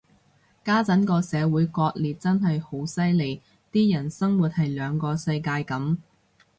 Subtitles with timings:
[0.63, 3.39] 家陣個社會割裂真係好犀利，
[3.71, 5.97] 啲人生活喺兩個世界噉